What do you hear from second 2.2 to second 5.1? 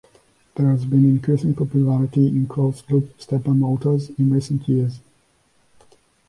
in closed loop stepper motors in recent years.